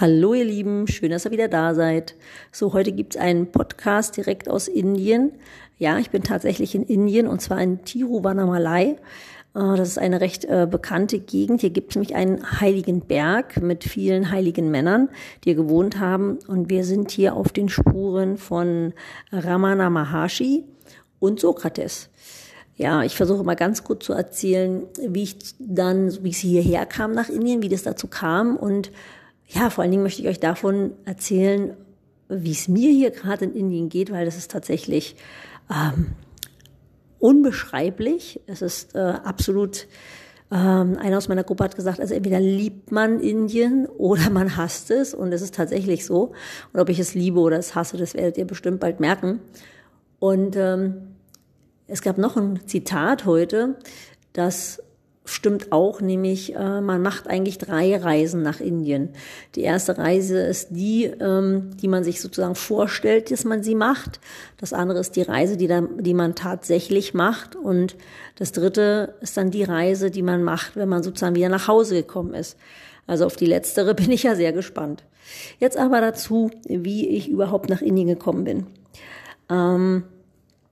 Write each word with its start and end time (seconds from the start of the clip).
Hallo 0.00 0.32
ihr 0.32 0.44
Lieben, 0.44 0.86
schön, 0.86 1.10
dass 1.10 1.24
ihr 1.24 1.32
wieder 1.32 1.48
da 1.48 1.74
seid. 1.74 2.14
So, 2.52 2.72
heute 2.72 2.92
gibt's 2.92 3.16
einen 3.16 3.50
Podcast 3.50 4.16
direkt 4.16 4.48
aus 4.48 4.68
Indien. 4.68 5.32
Ja, 5.76 5.98
ich 5.98 6.10
bin 6.10 6.22
tatsächlich 6.22 6.76
in 6.76 6.84
Indien 6.84 7.26
und 7.26 7.42
zwar 7.42 7.60
in 7.60 7.82
Tiruvannamalai. 7.82 8.90
Äh, 8.90 8.96
das 9.54 9.88
ist 9.88 9.98
eine 9.98 10.20
recht 10.20 10.44
äh, 10.44 10.68
bekannte 10.70 11.18
Gegend. 11.18 11.62
Hier 11.62 11.70
gibt 11.70 11.90
es 11.90 11.96
nämlich 11.96 12.14
einen 12.14 12.60
heiligen 12.60 13.00
Berg 13.00 13.60
mit 13.60 13.82
vielen 13.82 14.30
heiligen 14.30 14.70
Männern, 14.70 15.08
die 15.42 15.50
hier 15.50 15.56
gewohnt 15.56 15.98
haben. 15.98 16.38
Und 16.46 16.70
wir 16.70 16.84
sind 16.84 17.10
hier 17.10 17.34
auf 17.34 17.48
den 17.48 17.68
Spuren 17.68 18.36
von 18.36 18.92
Ramana 19.32 19.90
Maharshi 19.90 20.62
und 21.18 21.40
Sokrates. 21.40 22.08
Ja, 22.76 23.02
ich 23.02 23.16
versuche 23.16 23.42
mal 23.42 23.56
ganz 23.56 23.82
kurz 23.82 24.04
zu 24.04 24.12
erzählen, 24.12 24.84
wie 25.08 25.24
ich 25.24 25.38
dann, 25.58 26.22
wie 26.22 26.28
ich 26.28 26.38
hierher 26.38 26.86
kam 26.86 27.10
nach 27.14 27.28
Indien, 27.28 27.62
wie 27.62 27.68
das 27.68 27.82
dazu 27.82 28.06
kam 28.06 28.56
und 28.56 28.92
ja, 29.48 29.70
vor 29.70 29.82
allen 29.82 29.90
Dingen 29.90 30.02
möchte 30.02 30.22
ich 30.22 30.28
euch 30.28 30.40
davon 30.40 30.92
erzählen, 31.04 31.74
wie 32.28 32.52
es 32.52 32.68
mir 32.68 32.90
hier 32.90 33.10
gerade 33.10 33.46
in 33.46 33.54
Indien 33.54 33.88
geht, 33.88 34.12
weil 34.12 34.26
das 34.26 34.36
ist 34.36 34.50
tatsächlich 34.50 35.16
ähm, 35.70 36.08
unbeschreiblich. 37.18 38.40
Es 38.46 38.60
ist 38.60 38.94
äh, 38.94 38.98
absolut, 38.98 39.86
ähm, 40.50 40.98
einer 40.98 41.16
aus 41.16 41.28
meiner 41.28 41.44
Gruppe 41.44 41.64
hat 41.64 41.76
gesagt, 41.76 41.98
also 41.98 42.14
entweder 42.14 42.40
liebt 42.40 42.92
man 42.92 43.20
Indien 43.20 43.86
oder 43.86 44.28
man 44.30 44.56
hasst 44.56 44.90
es. 44.90 45.14
Und 45.14 45.32
es 45.32 45.40
ist 45.40 45.54
tatsächlich 45.54 46.04
so. 46.04 46.32
Und 46.74 46.80
ob 46.80 46.90
ich 46.90 46.98
es 46.98 47.14
liebe 47.14 47.40
oder 47.40 47.58
es 47.58 47.74
hasse, 47.74 47.96
das 47.96 48.14
werdet 48.14 48.36
ihr 48.36 48.46
bestimmt 48.46 48.80
bald 48.80 49.00
merken. 49.00 49.40
Und 50.18 50.56
ähm, 50.56 51.14
es 51.86 52.02
gab 52.02 52.18
noch 52.18 52.36
ein 52.36 52.60
Zitat 52.66 53.24
heute, 53.24 53.76
das 54.34 54.82
stimmt 55.28 55.72
auch, 55.72 56.00
nämlich 56.00 56.54
äh, 56.54 56.80
man 56.80 57.02
macht 57.02 57.28
eigentlich 57.28 57.58
drei 57.58 57.96
Reisen 57.96 58.42
nach 58.42 58.60
Indien. 58.60 59.10
Die 59.54 59.62
erste 59.62 59.98
Reise 59.98 60.40
ist 60.40 60.68
die, 60.70 61.04
ähm, 61.04 61.76
die 61.76 61.88
man 61.88 62.04
sich 62.04 62.20
sozusagen 62.20 62.54
vorstellt, 62.54 63.30
dass 63.30 63.44
man 63.44 63.62
sie 63.62 63.74
macht. 63.74 64.20
Das 64.56 64.72
andere 64.72 64.98
ist 65.00 65.16
die 65.16 65.22
Reise, 65.22 65.56
die, 65.56 65.66
dann, 65.66 66.02
die 66.02 66.14
man 66.14 66.34
tatsächlich 66.34 67.14
macht. 67.14 67.56
Und 67.56 67.96
das 68.36 68.52
dritte 68.52 69.14
ist 69.20 69.36
dann 69.36 69.50
die 69.50 69.64
Reise, 69.64 70.10
die 70.10 70.22
man 70.22 70.42
macht, 70.42 70.76
wenn 70.76 70.88
man 70.88 71.02
sozusagen 71.02 71.36
wieder 71.36 71.48
nach 71.48 71.68
Hause 71.68 71.94
gekommen 71.94 72.34
ist. 72.34 72.56
Also 73.06 73.26
auf 73.26 73.36
die 73.36 73.46
letztere 73.46 73.94
bin 73.96 74.10
ich 74.10 74.22
ja 74.22 74.34
sehr 74.34 74.52
gespannt. 74.52 75.04
Jetzt 75.58 75.76
aber 75.76 76.00
dazu, 76.00 76.50
wie 76.64 77.08
ich 77.08 77.28
überhaupt 77.28 77.68
nach 77.68 77.82
Indien 77.82 78.08
gekommen 78.08 78.44
bin. 78.44 78.66
Ähm, 79.50 80.04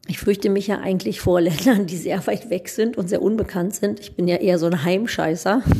ich 0.06 0.18
fürchte 0.18 0.50
mich 0.50 0.66
ja 0.66 0.78
eigentlich 0.78 1.20
vor 1.20 1.40
Ländern, 1.40 1.86
die 1.86 1.96
sehr 1.96 2.26
weit 2.26 2.50
weg 2.50 2.68
sind 2.68 2.96
und 2.96 3.08
sehr 3.08 3.22
unbekannt 3.22 3.74
sind. 3.74 4.00
Ich 4.00 4.14
bin 4.14 4.28
ja 4.28 4.36
eher 4.36 4.58
so 4.58 4.66
ein 4.66 4.84
Heimscheißer. 4.84 5.62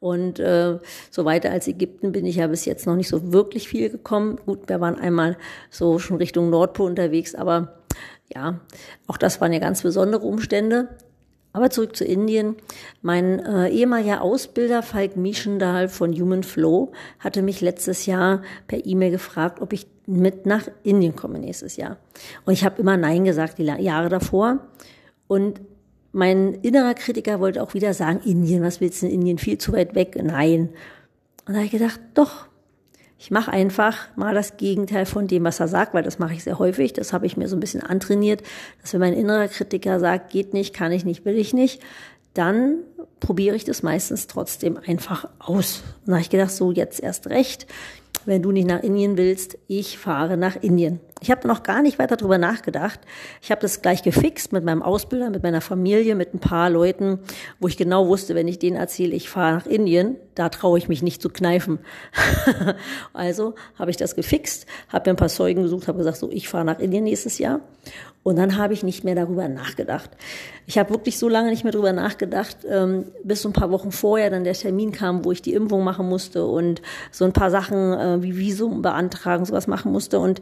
Und 0.00 0.38
äh, 0.38 0.80
so 1.10 1.24
weiter 1.24 1.50
als 1.50 1.66
Ägypten 1.66 2.12
bin 2.12 2.26
ich 2.26 2.36
ja 2.36 2.46
bis 2.46 2.66
jetzt 2.66 2.86
noch 2.86 2.94
nicht 2.94 3.08
so 3.08 3.32
wirklich 3.32 3.68
viel 3.68 3.88
gekommen. 3.88 4.38
Gut, 4.44 4.68
wir 4.68 4.78
waren 4.78 4.98
einmal 4.98 5.38
so 5.70 5.98
schon 5.98 6.18
Richtung 6.18 6.50
Nordpol 6.50 6.90
unterwegs, 6.90 7.34
aber 7.34 7.80
ja, 8.34 8.60
auch 9.06 9.16
das 9.16 9.40
waren 9.40 9.54
ja 9.54 9.60
ganz 9.60 9.82
besondere 9.82 10.26
Umstände. 10.26 10.90
Aber 11.54 11.70
zurück 11.70 11.94
zu 11.94 12.04
Indien. 12.04 12.56
Mein 13.00 13.38
äh, 13.38 13.68
ehemaliger 13.68 14.22
Ausbilder 14.22 14.82
Falk 14.82 15.16
Mischendal 15.16 15.88
von 15.88 16.12
Human 16.12 16.42
Flow 16.42 16.90
hatte 17.20 17.42
mich 17.42 17.60
letztes 17.60 18.06
Jahr 18.06 18.42
per 18.66 18.84
E-Mail 18.84 19.12
gefragt, 19.12 19.62
ob 19.62 19.72
ich 19.72 19.86
mit 20.06 20.46
nach 20.46 20.66
Indien 20.82 21.14
komme 21.14 21.38
nächstes 21.38 21.76
Jahr. 21.76 21.96
Und 22.44 22.54
ich 22.54 22.64
habe 22.64 22.80
immer 22.80 22.96
Nein 22.96 23.24
gesagt, 23.24 23.58
die 23.58 23.62
Jahre 23.62 24.08
davor. 24.08 24.66
Und 25.28 25.60
mein 26.10 26.54
innerer 26.54 26.94
Kritiker 26.94 27.38
wollte 27.38 27.62
auch 27.62 27.72
wieder 27.72 27.94
sagen, 27.94 28.20
Indien, 28.24 28.64
was 28.64 28.80
willst 28.80 29.02
du 29.02 29.06
in 29.06 29.12
Indien? 29.12 29.38
Viel 29.38 29.58
zu 29.58 29.72
weit 29.72 29.94
weg. 29.94 30.20
Nein. 30.20 30.70
Und 31.46 31.52
da 31.52 31.54
habe 31.54 31.66
ich 31.66 31.70
gedacht, 31.70 32.00
doch, 32.14 32.48
ich 33.18 33.30
mache 33.30 33.52
einfach 33.52 34.08
mal 34.16 34.34
das 34.34 34.56
Gegenteil 34.56 35.06
von 35.06 35.26
dem, 35.26 35.44
was 35.44 35.60
er 35.60 35.68
sagt, 35.68 35.94
weil 35.94 36.02
das 36.02 36.18
mache 36.18 36.34
ich 36.34 36.44
sehr 36.44 36.58
häufig. 36.58 36.92
Das 36.92 37.12
habe 37.12 37.26
ich 37.26 37.36
mir 37.36 37.48
so 37.48 37.56
ein 37.56 37.60
bisschen 37.60 37.82
antrainiert, 37.82 38.42
dass 38.82 38.92
wenn 38.92 39.00
mein 39.00 39.14
innerer 39.14 39.48
Kritiker 39.48 40.00
sagt, 40.00 40.30
geht 40.30 40.52
nicht, 40.52 40.74
kann 40.74 40.92
ich 40.92 41.04
nicht, 41.04 41.24
will 41.24 41.38
ich 41.38 41.54
nicht, 41.54 41.80
dann 42.34 42.78
probiere 43.20 43.56
ich 43.56 43.64
das 43.64 43.82
meistens 43.82 44.26
trotzdem 44.26 44.76
einfach 44.76 45.28
aus. 45.38 45.82
Und 46.00 46.08
da 46.08 46.12
habe 46.14 46.22
ich 46.22 46.30
gedacht, 46.30 46.50
so 46.50 46.72
jetzt 46.72 47.00
erst 47.00 47.28
recht 47.28 47.66
wenn 48.26 48.42
du 48.42 48.52
nicht 48.52 48.68
nach 48.68 48.82
Indien 48.82 49.16
willst, 49.16 49.58
ich 49.68 49.98
fahre 49.98 50.36
nach 50.36 50.56
Indien. 50.56 51.00
Ich 51.20 51.30
habe 51.30 51.48
noch 51.48 51.62
gar 51.62 51.80
nicht 51.80 51.98
weiter 51.98 52.16
drüber 52.16 52.36
nachgedacht. 52.36 53.00
Ich 53.40 53.50
habe 53.50 53.60
das 53.62 53.80
gleich 53.80 54.02
gefixt 54.02 54.52
mit 54.52 54.62
meinem 54.62 54.82
Ausbilder, 54.82 55.30
mit 55.30 55.42
meiner 55.42 55.62
Familie, 55.62 56.14
mit 56.14 56.34
ein 56.34 56.38
paar 56.38 56.68
Leuten, 56.68 57.18
wo 57.60 57.68
ich 57.68 57.78
genau 57.78 58.08
wusste, 58.08 58.34
wenn 58.34 58.46
ich 58.46 58.58
denen 58.58 58.76
erzähle, 58.76 59.14
ich 59.14 59.30
fahre 59.30 59.54
nach 59.56 59.66
Indien, 59.66 60.16
da 60.34 60.50
traue 60.50 60.76
ich 60.76 60.88
mich 60.88 61.02
nicht 61.02 61.22
zu 61.22 61.30
kneifen. 61.30 61.78
also 63.14 63.54
habe 63.78 63.90
ich 63.90 63.96
das 63.96 64.16
gefixt, 64.16 64.66
habe 64.88 65.08
mir 65.08 65.14
ein 65.14 65.16
paar 65.16 65.28
Zeugen 65.28 65.62
gesucht, 65.62 65.88
habe 65.88 65.98
gesagt, 65.98 66.18
so 66.18 66.30
ich 66.30 66.48
fahre 66.48 66.66
nach 66.66 66.78
Indien 66.78 67.04
nächstes 67.04 67.38
Jahr. 67.38 67.60
Und 68.24 68.36
dann 68.36 68.56
habe 68.56 68.72
ich 68.72 68.82
nicht 68.82 69.04
mehr 69.04 69.14
darüber 69.14 69.48
nachgedacht. 69.48 70.10
Ich 70.66 70.78
habe 70.78 70.90
wirklich 70.90 71.18
so 71.18 71.28
lange 71.28 71.50
nicht 71.50 71.62
mehr 71.62 71.72
darüber 71.72 71.92
nachgedacht, 71.92 72.56
ähm, 72.68 73.04
bis 73.22 73.42
so 73.42 73.50
ein 73.50 73.52
paar 73.52 73.70
Wochen 73.70 73.92
vorher 73.92 74.30
dann 74.30 74.44
der 74.44 74.54
Termin 74.54 74.92
kam, 74.92 75.26
wo 75.26 75.30
ich 75.30 75.42
die 75.42 75.52
Impfung 75.52 75.84
machen 75.84 76.08
musste 76.08 76.46
und 76.46 76.80
so 77.12 77.26
ein 77.26 77.34
paar 77.34 77.50
Sachen 77.50 77.92
äh, 77.92 78.22
wie 78.22 78.38
Visum 78.38 78.80
beantragen, 78.80 79.44
sowas 79.44 79.66
machen 79.66 79.92
musste. 79.92 80.18
Und 80.18 80.40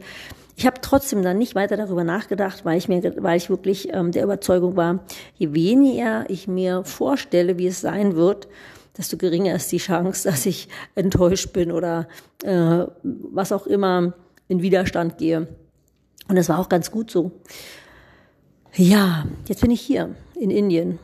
ich 0.55 0.65
habe 0.65 0.79
trotzdem 0.81 1.23
dann 1.23 1.37
nicht 1.37 1.55
weiter 1.55 1.75
darüber 1.75 2.05
nachgedacht, 2.05 2.63
weil 2.63 2.77
ich 2.77 2.87
mir, 2.87 3.03
weil 3.17 3.35
ich 3.35 3.49
wirklich 3.49 3.93
ähm, 3.93 4.13
der 4.13 4.23
Überzeugung 4.23 4.77
war, 4.77 4.99
je 5.35 5.53
weniger 5.53 6.29
ich 6.29 6.47
mir 6.47 6.85
vorstelle, 6.85 7.57
wie 7.57 7.67
es 7.67 7.81
sein 7.81 8.15
wird, 8.15 8.47
desto 8.97 9.17
geringer 9.17 9.55
ist 9.55 9.69
die 9.73 9.77
Chance, 9.77 10.29
dass 10.29 10.45
ich 10.45 10.69
enttäuscht 10.95 11.51
bin 11.51 11.69
oder 11.69 12.07
äh, 12.43 12.85
was 13.03 13.51
auch 13.51 13.67
immer 13.67 14.13
in 14.47 14.61
Widerstand 14.61 15.17
gehe. 15.17 15.47
Und 16.27 16.35
das 16.35 16.49
war 16.49 16.59
auch 16.59 16.69
ganz 16.69 16.91
gut 16.91 17.11
so. 17.11 17.31
Ja, 18.75 19.25
jetzt 19.47 19.61
bin 19.61 19.71
ich 19.71 19.81
hier 19.81 20.15
in 20.35 20.49
Indien. 20.49 20.99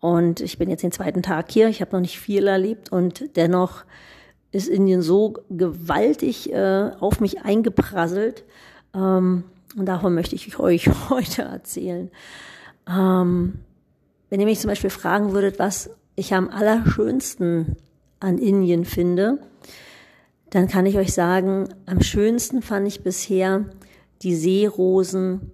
Und 0.00 0.40
ich 0.40 0.58
bin 0.58 0.68
jetzt 0.68 0.82
den 0.82 0.92
zweiten 0.92 1.22
Tag 1.22 1.50
hier. 1.50 1.68
Ich 1.68 1.80
habe 1.80 1.92
noch 1.92 2.00
nicht 2.00 2.18
viel 2.18 2.46
erlebt 2.46 2.90
und 2.90 3.36
dennoch 3.36 3.84
ist 4.50 4.68
Indien 4.68 5.00
so 5.00 5.34
gewaltig 5.48 6.52
äh, 6.52 6.90
auf 7.00 7.20
mich 7.20 7.42
eingeprasselt. 7.42 8.44
Ähm, 8.94 9.44
und 9.76 9.86
davon 9.86 10.14
möchte 10.14 10.34
ich 10.34 10.58
euch 10.58 10.90
heute 11.08 11.42
erzählen. 11.42 12.10
Ähm, 12.88 13.60
wenn 14.28 14.40
ihr 14.40 14.46
mich 14.46 14.60
zum 14.60 14.68
Beispiel 14.68 14.90
fragen 14.90 15.32
würdet, 15.32 15.58
was 15.58 15.90
ich 16.16 16.34
am 16.34 16.48
allerschönsten 16.48 17.76
an 18.20 18.38
Indien 18.38 18.84
finde, 18.84 19.38
dann 20.50 20.68
kann 20.68 20.84
ich 20.84 20.98
euch 20.98 21.14
sagen, 21.14 21.68
am 21.86 22.02
schönsten 22.02 22.60
fand 22.60 22.86
ich 22.86 23.02
bisher 23.02 23.64
die 24.22 24.34
Seerosen 24.34 25.52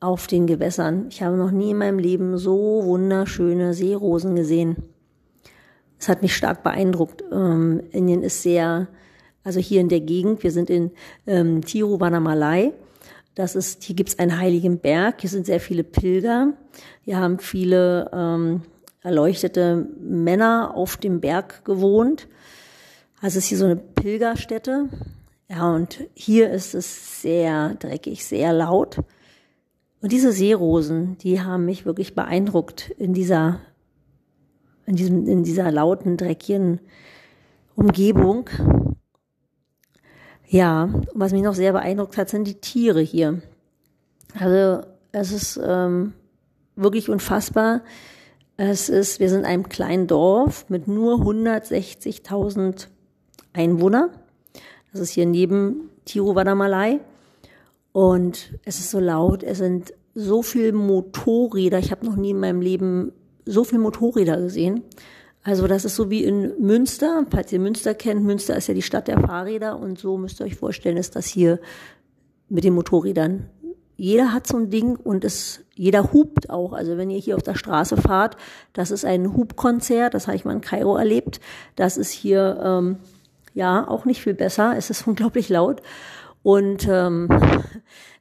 auf 0.00 0.26
den 0.26 0.46
Gewässern. 0.46 1.06
Ich 1.10 1.22
habe 1.22 1.36
noch 1.36 1.50
nie 1.50 1.70
in 1.70 1.78
meinem 1.78 1.98
Leben 1.98 2.38
so 2.38 2.82
wunderschöne 2.84 3.74
Seerosen 3.74 4.34
gesehen. 4.34 4.76
Es 5.98 6.08
hat 6.08 6.22
mich 6.22 6.34
stark 6.34 6.62
beeindruckt. 6.62 7.22
Ähm, 7.30 7.82
Indien 7.90 8.22
ist 8.22 8.42
sehr, 8.42 8.88
also 9.44 9.60
hier 9.60 9.82
in 9.82 9.90
der 9.90 10.00
Gegend, 10.00 10.42
wir 10.42 10.50
sind 10.50 10.70
in 10.70 10.90
ähm, 11.26 11.62
Tiruvannamalai. 11.62 12.72
Das 13.34 13.54
ist, 13.54 13.82
hier 13.84 13.94
gibt's 13.94 14.18
einen 14.18 14.38
heiligen 14.38 14.78
Berg, 14.78 15.20
hier 15.20 15.30
sind 15.30 15.46
sehr 15.46 15.60
viele 15.60 15.84
Pilger. 15.84 16.54
Hier 17.02 17.18
haben 17.18 17.38
viele 17.38 18.10
ähm, 18.12 18.62
erleuchtete 19.02 19.86
Männer 20.00 20.72
auf 20.74 20.96
dem 20.96 21.20
Berg 21.20 21.64
gewohnt. 21.64 22.26
Also 23.20 23.38
es 23.38 23.44
ist 23.44 23.48
hier 23.48 23.58
so 23.58 23.66
eine 23.66 23.76
Pilgerstätte. 23.76 24.88
Ja, 25.50 25.74
und 25.74 26.06
hier 26.14 26.48
ist 26.50 26.74
es 26.76 27.22
sehr 27.22 27.74
dreckig, 27.74 28.24
sehr 28.24 28.52
laut. 28.52 28.98
Und 30.00 30.12
diese 30.12 30.30
Seerosen, 30.30 31.18
die 31.18 31.40
haben 31.40 31.64
mich 31.64 31.84
wirklich 31.84 32.14
beeindruckt 32.14 32.90
in 32.90 33.14
dieser, 33.14 33.58
in 34.86 34.94
diesem, 34.94 35.26
in 35.26 35.42
dieser 35.42 35.72
lauten, 35.72 36.16
dreckigen 36.16 36.78
Umgebung. 37.74 38.48
Ja, 40.46 40.84
und 40.84 41.08
was 41.14 41.32
mich 41.32 41.42
noch 41.42 41.54
sehr 41.54 41.72
beeindruckt 41.72 42.16
hat, 42.16 42.28
sind 42.28 42.46
die 42.46 42.60
Tiere 42.60 43.00
hier. 43.00 43.42
Also, 44.38 44.86
es 45.10 45.32
ist 45.32 45.60
ähm, 45.60 46.12
wirklich 46.76 47.08
unfassbar. 47.08 47.82
Es 48.56 48.88
ist, 48.88 49.18
wir 49.18 49.28
sind 49.28 49.40
in 49.40 49.46
einem 49.46 49.68
kleinen 49.68 50.06
Dorf 50.06 50.66
mit 50.68 50.86
nur 50.86 51.16
160.000 51.16 52.86
Einwohnern. 53.52 54.10
Das 54.92 55.00
ist 55.00 55.10
hier 55.10 55.26
neben 55.26 55.90
Tiruvannamalai. 56.04 57.00
Und 57.92 58.58
es 58.64 58.78
ist 58.78 58.90
so 58.90 59.00
laut, 59.00 59.42
es 59.42 59.58
sind 59.58 59.92
so 60.14 60.42
viele 60.42 60.72
Motorräder. 60.72 61.78
Ich 61.78 61.90
habe 61.90 62.06
noch 62.06 62.16
nie 62.16 62.30
in 62.30 62.40
meinem 62.40 62.60
Leben 62.60 63.12
so 63.46 63.64
viele 63.64 63.80
Motorräder 63.80 64.36
gesehen. 64.36 64.82
Also 65.42 65.66
das 65.66 65.84
ist 65.84 65.96
so 65.96 66.10
wie 66.10 66.24
in 66.24 66.52
Münster, 66.60 67.26
falls 67.30 67.52
ihr 67.52 67.60
Münster 67.60 67.94
kennt. 67.94 68.22
Münster 68.22 68.56
ist 68.56 68.66
ja 68.66 68.74
die 68.74 68.82
Stadt 68.82 69.08
der 69.08 69.20
Fahrräder 69.20 69.78
und 69.78 69.98
so 69.98 70.18
müsst 70.18 70.40
ihr 70.40 70.46
euch 70.46 70.56
vorstellen, 70.56 70.96
ist 70.96 71.16
das 71.16 71.26
hier 71.26 71.58
mit 72.48 72.64
den 72.64 72.74
Motorrädern. 72.74 73.46
Jeder 73.96 74.32
hat 74.32 74.46
so 74.46 74.56
ein 74.56 74.70
Ding 74.70 74.96
und 74.96 75.24
es, 75.24 75.60
jeder 75.74 76.12
hupt 76.12 76.50
auch. 76.50 76.72
Also 76.72 76.96
wenn 76.96 77.10
ihr 77.10 77.18
hier 77.18 77.36
auf 77.36 77.42
der 77.42 77.54
Straße 77.54 77.96
fahrt, 77.96 78.36
das 78.72 78.90
ist 78.90 79.04
ein 79.04 79.34
Hubkonzert, 79.34 80.14
das 80.14 80.26
habe 80.26 80.36
ich 80.36 80.44
mal 80.44 80.52
in 80.52 80.60
Kairo 80.60 80.96
erlebt. 80.96 81.40
Das 81.76 81.96
ist 81.96 82.10
hier 82.10 82.60
ähm, 82.62 82.96
Ja, 83.60 83.86
auch 83.86 84.06
nicht 84.06 84.22
viel 84.22 84.32
besser. 84.32 84.72
Es 84.78 84.88
ist 84.88 85.06
unglaublich 85.06 85.50
laut. 85.50 85.82
Und 86.42 86.88
ähm, 86.88 87.28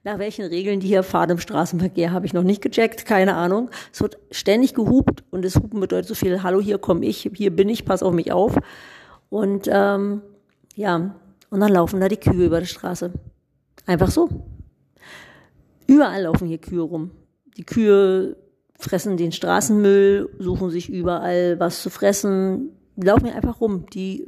nach 0.04 0.20
welchen 0.20 0.44
Regeln 0.44 0.82
die 0.82 0.88
hier 0.88 1.02
fahren 1.02 1.30
im 1.30 1.38
Straßenverkehr, 1.38 2.12
habe 2.12 2.26
ich 2.26 2.34
noch 2.34 2.44
nicht 2.44 2.62
gecheckt, 2.62 3.06
keine 3.06 3.36
Ahnung. 3.36 3.70
Es 3.94 4.02
wird 4.02 4.18
ständig 4.32 4.74
gehupt 4.74 5.24
und 5.32 5.46
das 5.46 5.56
Hupen 5.56 5.80
bedeutet 5.80 6.10
so 6.10 6.14
viel, 6.14 6.44
hallo, 6.44 6.60
hier 6.60 6.78
komme 6.78 7.06
ich, 7.06 7.30
hier 7.34 7.56
bin 7.56 7.70
ich, 7.70 7.86
pass 7.86 8.04
auf 8.04 8.14
mich 8.14 8.34
auf. 8.34 8.58
Und 9.30 9.70
ähm, 9.72 10.24
ja, 10.76 11.16
und 11.50 11.60
dann 11.62 11.72
laufen 11.72 12.02
da 12.02 12.10
die 12.10 12.18
Kühe 12.18 12.48
über 12.48 12.60
die 12.60 12.66
Straße. 12.66 13.14
Einfach 13.86 14.12
so. 14.12 14.28
Überall 15.88 16.24
laufen 16.24 16.50
hier 16.50 16.58
Kühe 16.58 16.82
rum. 16.82 17.12
Die 17.56 17.64
Kühe 17.64 18.36
fressen 18.78 19.16
den 19.16 19.32
Straßenmüll, 19.32 20.36
suchen 20.38 20.70
sich 20.70 20.90
überall 20.90 21.58
was 21.62 21.82
zu 21.82 21.90
fressen, 21.90 22.72
laufen 22.98 23.28
hier 23.28 23.36
einfach 23.38 23.62
rum. 23.62 23.86
Die 23.94 24.28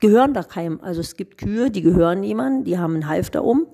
gehören 0.00 0.34
da 0.34 0.42
keinem. 0.42 0.80
Also 0.82 1.00
es 1.00 1.16
gibt 1.16 1.38
Kühe, 1.38 1.70
die 1.70 1.82
gehören 1.82 2.20
niemandem, 2.20 2.64
die 2.64 2.78
haben 2.78 2.94
einen 2.94 3.08
Halfter 3.08 3.44
um. 3.44 3.66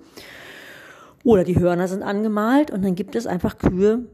Oder 1.24 1.44
die 1.44 1.58
Hörner 1.58 1.88
sind 1.88 2.02
angemalt 2.02 2.70
und 2.70 2.84
dann 2.84 2.94
gibt 2.94 3.16
es 3.16 3.26
einfach 3.26 3.58
Kühe, 3.58 4.04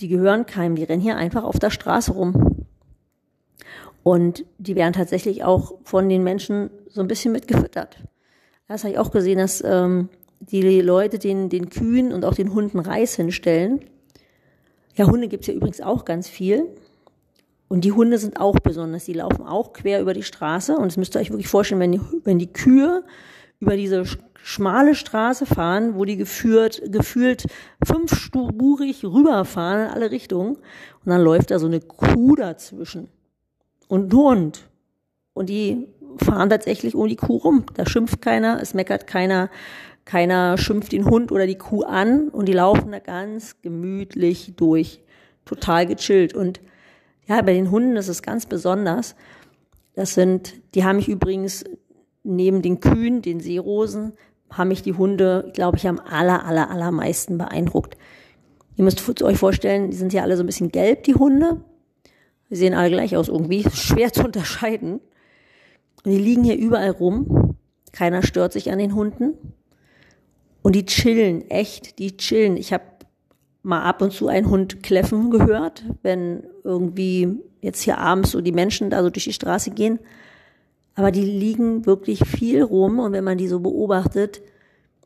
die 0.00 0.08
gehören 0.08 0.46
keinem, 0.46 0.74
die 0.74 0.84
rennen 0.84 1.02
hier 1.02 1.16
einfach 1.16 1.44
auf 1.44 1.58
der 1.58 1.70
Straße 1.70 2.12
rum. 2.12 2.66
Und 4.02 4.44
die 4.58 4.74
werden 4.74 4.94
tatsächlich 4.94 5.44
auch 5.44 5.74
von 5.84 6.08
den 6.08 6.24
Menschen 6.24 6.70
so 6.88 7.02
ein 7.02 7.08
bisschen 7.08 7.32
mitgefüttert. 7.32 7.98
Das 8.66 8.82
habe 8.82 8.94
ich 8.94 8.98
auch 8.98 9.10
gesehen, 9.10 9.38
dass 9.38 9.62
ähm, 9.64 10.08
die 10.40 10.80
Leute 10.80 11.18
den, 11.18 11.48
den 11.50 11.68
Kühen 11.68 12.12
und 12.12 12.24
auch 12.24 12.34
den 12.34 12.54
Hunden 12.54 12.78
Reis 12.78 13.14
hinstellen. 13.14 13.84
Ja, 14.94 15.06
Hunde 15.06 15.28
gibt's 15.28 15.46
ja 15.46 15.54
übrigens 15.54 15.80
auch 15.80 16.04
ganz 16.04 16.28
viel. 16.28 16.66
Und 17.70 17.84
die 17.84 17.92
Hunde 17.92 18.18
sind 18.18 18.40
auch 18.40 18.56
besonders. 18.56 19.04
Die 19.04 19.12
laufen 19.12 19.46
auch 19.46 19.72
quer 19.72 20.00
über 20.00 20.12
die 20.12 20.24
Straße. 20.24 20.76
Und 20.76 20.86
das 20.86 20.96
müsst 20.96 21.14
ihr 21.14 21.20
euch 21.20 21.30
wirklich 21.30 21.46
vorstellen, 21.46 21.80
wenn 21.80 21.92
die, 21.92 22.00
wenn 22.24 22.40
die 22.40 22.52
Kühe 22.52 23.04
über 23.60 23.76
diese 23.76 24.02
schmale 24.42 24.96
Straße 24.96 25.46
fahren, 25.46 25.94
wo 25.94 26.04
die 26.04 26.16
geführt, 26.16 26.82
gefühlt 26.86 27.46
fünfspurig 27.86 29.04
rüberfahren 29.04 29.86
in 29.86 29.92
alle 29.92 30.10
Richtungen. 30.10 30.56
Und 30.56 31.06
dann 31.06 31.20
läuft 31.20 31.52
da 31.52 31.60
so 31.60 31.68
eine 31.68 31.78
Kuh 31.78 32.34
dazwischen. 32.34 33.08
Und 33.86 34.12
ein 34.12 34.18
Hund. 34.18 34.68
Und 35.32 35.48
die 35.48 35.86
fahren 36.16 36.50
tatsächlich 36.50 36.96
um 36.96 37.06
die 37.06 37.14
Kuh 37.14 37.36
rum. 37.36 37.66
Da 37.74 37.86
schimpft 37.86 38.20
keiner, 38.20 38.60
es 38.60 38.74
meckert 38.74 39.06
keiner, 39.06 39.48
keiner 40.04 40.58
schimpft 40.58 40.90
den 40.90 41.04
Hund 41.04 41.30
oder 41.30 41.46
die 41.46 41.58
Kuh 41.58 41.84
an 41.84 42.30
und 42.30 42.46
die 42.46 42.52
laufen 42.52 42.90
da 42.90 42.98
ganz 42.98 43.62
gemütlich 43.62 44.54
durch. 44.56 45.00
Total 45.44 45.86
gechillt. 45.86 46.34
Und 46.34 46.60
ja, 47.30 47.42
bei 47.42 47.52
den 47.52 47.70
Hunden 47.70 47.96
ist 47.96 48.08
es 48.08 48.22
ganz 48.22 48.44
besonders. 48.44 49.14
Das 49.94 50.14
sind, 50.14 50.54
die 50.74 50.84
haben 50.84 50.96
mich 50.96 51.08
übrigens 51.08 51.64
neben 52.24 52.60
den 52.60 52.80
Kühen, 52.80 53.22
den 53.22 53.38
Seerosen, 53.38 54.14
haben 54.50 54.66
mich 54.66 54.82
die 54.82 54.94
Hunde, 54.94 55.52
glaube 55.54 55.76
ich, 55.76 55.86
am 55.86 56.00
aller, 56.00 56.44
aller, 56.44 56.70
allermeisten 56.70 57.38
beeindruckt. 57.38 57.96
Ihr 58.74 58.82
müsst 58.82 59.22
euch 59.22 59.38
vorstellen, 59.38 59.92
die 59.92 59.96
sind 59.96 60.12
ja 60.12 60.22
alle 60.22 60.36
so 60.36 60.42
ein 60.42 60.46
bisschen 60.46 60.72
gelb, 60.72 61.04
die 61.04 61.14
Hunde. 61.14 61.60
Die 62.50 62.56
sehen 62.56 62.74
alle 62.74 62.90
gleich 62.90 63.16
aus 63.16 63.28
irgendwie, 63.28 63.64
schwer 63.72 64.12
zu 64.12 64.24
unterscheiden. 64.24 64.94
Und 66.04 66.10
die 66.10 66.18
liegen 66.18 66.42
hier 66.42 66.56
überall 66.56 66.90
rum. 66.90 67.56
Keiner 67.92 68.24
stört 68.24 68.52
sich 68.52 68.72
an 68.72 68.78
den 68.80 68.96
Hunden. 68.96 69.34
Und 70.62 70.74
die 70.74 70.84
chillen, 70.84 71.48
echt, 71.48 72.00
die 72.00 72.16
chillen. 72.16 72.56
Ich 72.56 72.72
habe 72.72 72.82
mal 73.62 73.82
ab 73.82 74.02
und 74.02 74.12
zu 74.12 74.28
einen 74.28 74.48
Hund 74.48 74.82
kläffen 74.82 75.30
gehört, 75.30 75.84
wenn 76.02 76.44
irgendwie 76.64 77.38
jetzt 77.60 77.82
hier 77.82 77.98
abends 77.98 78.30
so 78.30 78.40
die 78.40 78.52
Menschen 78.52 78.90
da 78.90 79.02
so 79.02 79.10
durch 79.10 79.24
die 79.24 79.32
Straße 79.32 79.70
gehen. 79.70 79.98
Aber 80.94 81.10
die 81.10 81.24
liegen 81.24 81.86
wirklich 81.86 82.26
viel 82.26 82.62
rum 82.62 82.98
und 82.98 83.12
wenn 83.12 83.24
man 83.24 83.38
die 83.38 83.48
so 83.48 83.60
beobachtet, 83.60 84.42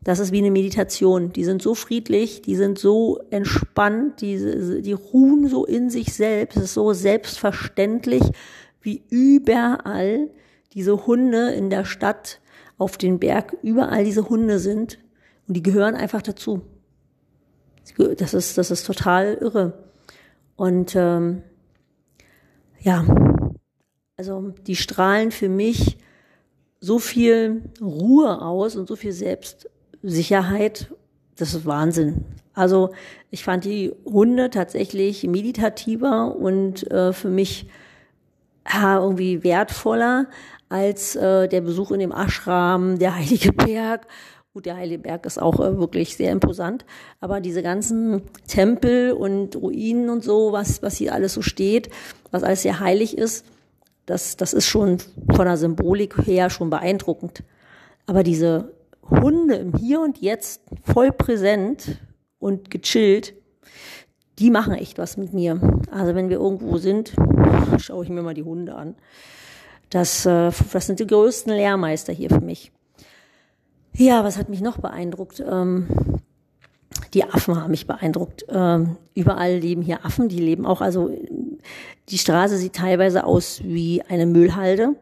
das 0.03 0.19
ist 0.19 0.33
wie 0.33 0.39
eine 0.39 0.51
Meditation. 0.51 1.33
Die 1.33 1.45
sind 1.45 1.63
so 1.63 1.75
friedlich, 1.75 2.43
die 2.43 2.57
sind 2.57 2.79
so 2.79 3.21
entspannt, 3.31 4.21
die, 4.21 4.83
die 4.83 4.93
ruhen 4.93 5.49
so 5.49 5.65
in 5.65 5.89
sich 5.89 6.13
selbst. 6.13 6.59
Es 6.59 6.65
ist 6.65 6.75
so 6.75 6.93
selbstverständlich, 6.93 8.23
wie 8.83 9.03
überall 9.09 10.29
diese 10.75 11.07
Hunde 11.07 11.53
in 11.53 11.71
der 11.71 11.85
Stadt, 11.85 12.41
auf 12.77 12.99
den 12.99 13.19
Berg, 13.21 13.57
überall 13.63 14.05
diese 14.05 14.29
Hunde 14.29 14.59
sind. 14.59 14.99
Und 15.47 15.57
die 15.57 15.63
gehören 15.63 15.95
einfach 15.95 16.23
dazu. 16.23 16.63
Das 18.19 18.35
ist, 18.35 18.59
das 18.59 18.71
ist 18.71 18.85
total 18.85 19.35
irre. 19.35 19.73
Und 20.57 20.95
ähm, 20.97 21.43
ja, 22.81 23.05
also 24.17 24.55
die 24.67 24.77
strahlen 24.77 25.31
für 25.31 25.49
mich 25.49 25.99
so 26.81 26.99
viel 26.99 27.63
Ruhe 27.81 28.43
aus 28.43 28.77
und 28.77 28.89
so 28.89 28.97
viel 28.97 29.13
Selbstsicherheit. 29.13 30.93
Das 31.37 31.55
ist 31.55 31.67
Wahnsinn. 31.67 32.25
Also 32.53 32.91
ich 33.31 33.43
fand 33.43 33.65
die 33.65 33.93
Hunde 34.05 34.51
tatsächlich 34.51 35.25
meditativer 35.25 36.37
und 36.37 36.89
äh, 36.91 37.13
für 37.13 37.31
mich 37.31 37.67
ja, 38.73 38.99
irgendwie 38.99 39.43
wertvoller 39.43 40.27
als 40.69 41.17
äh, 41.17 41.49
der 41.49 41.61
Besuch 41.61 41.91
in 41.91 42.01
dem 42.01 42.13
Ashram, 42.13 42.99
der 42.99 43.17
Heilige 43.17 43.53
Berg 43.53 44.07
Gut, 44.55 44.67
der 44.67 44.77
Heilige 44.77 45.03
Berg 45.03 45.27
ist 45.27 45.43
auch 45.43 45.59
äh, 45.59 45.79
wirklich 45.79 46.17
sehr 46.17 46.31
imposant, 46.31 46.85
aber 47.19 47.41
diese 47.41 47.61
ganzen 47.61 48.23
Tempel 48.47 49.11
und 49.11 49.57
Ruinen 49.57 50.09
und 50.09 50.23
so, 50.23 50.53
was, 50.53 50.81
was 50.81 50.97
hier 50.97 51.13
alles 51.13 51.35
so 51.35 51.43
steht, 51.43 51.91
was 52.31 52.45
alles 52.45 52.63
sehr 52.63 52.79
heilig 52.79 53.19
ist, 53.19 53.45
das, 54.07 54.37
das 54.37 54.53
ist 54.53 54.69
schon 54.69 54.99
von 55.35 55.47
der 55.47 55.57
Symbolik 55.57 56.25
her 56.25 56.51
schon 56.51 56.71
beeindruckend. 56.71 57.43
Aber 58.07 58.23
diese 58.23 58.73
Hunde 59.11 59.57
im 59.57 59.75
Hier 59.75 60.01
und 60.01 60.19
Jetzt 60.19 60.61
voll 60.85 61.11
präsent 61.11 61.99
und 62.39 62.71
gechillt, 62.71 63.35
die 64.39 64.53
machen 64.53 64.75
echt 64.75 64.99
was 64.99 65.17
mit 65.17 65.33
mir. 65.33 65.83
Also 65.91 66.15
wenn 66.15 66.29
wir 66.29 66.37
irgendwo 66.37 66.79
sind, 66.79 67.13
schaue 67.79 68.05
ich 68.05 68.09
mir 68.09 68.23
mal 68.23 68.35
die 68.35 68.45
Hunde 68.45 68.77
an. 68.77 68.95
Das, 69.91 70.25
äh, 70.27 70.53
das 70.73 70.87
sind 70.87 71.01
die 71.01 71.09
größten 71.09 71.53
Lehrmeister 71.53 72.13
hier 72.13 72.31
für 72.31 72.41
mich. 72.41 72.71
Ja, 73.97 74.25
was 74.25 74.37
hat 74.37 74.49
mich 74.49 74.61
noch 74.61 74.79
beeindruckt? 74.79 75.43
Ähm, 75.49 75.87
die 77.15 77.25
Affen 77.25 77.61
haben 77.61 77.71
mich 77.71 77.87
beeindruckt. 77.87 78.45
Ähm, 78.49 78.97
überall 79.15 79.57
leben 79.57 79.83
hier 79.83 80.05
Affen, 80.05 80.29
die 80.29 80.41
leben 80.41 80.67
auch, 80.67 80.81
also 80.81 81.11
die 82.09 82.19
Straße 82.19 82.57
sieht 82.57 82.75
teilweise 82.75 83.25
aus 83.25 83.61
wie 83.63 84.03
eine 84.03 84.27
Müllhalde. 84.27 84.97